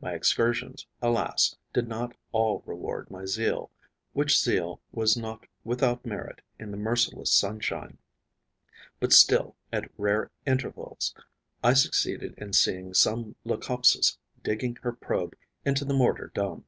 My 0.00 0.12
excursions, 0.14 0.86
alas, 1.02 1.56
did 1.72 1.88
not 1.88 2.14
all 2.30 2.62
reward 2.64 3.10
my 3.10 3.24
zeal, 3.26 3.72
which 4.12 4.38
zeal 4.40 4.80
was 4.92 5.16
not 5.16 5.48
without 5.64 6.06
merit 6.06 6.40
in 6.56 6.70
the 6.70 6.76
merciless 6.76 7.32
sunshine; 7.32 7.98
but 9.00 9.12
still, 9.12 9.56
at 9.72 9.90
rare 9.98 10.30
intervals, 10.46 11.16
I 11.64 11.72
succeeded 11.72 12.34
in 12.38 12.52
seeing 12.52 12.94
some 12.94 13.34
Leucopsis 13.44 14.18
digging 14.44 14.76
her 14.82 14.92
probe 14.92 15.34
into 15.64 15.84
the 15.84 15.94
mortar 15.94 16.30
dome. 16.32 16.64